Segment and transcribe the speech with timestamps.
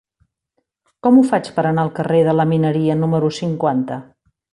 [1.07, 4.01] Com ho faig per anar al carrer de la Mineria número cinquanta?